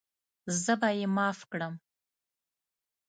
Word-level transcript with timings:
زه 0.63 0.73
به 0.81 0.89
یې 0.99 1.05
معاف 1.15 1.39
کړم. 1.51 1.73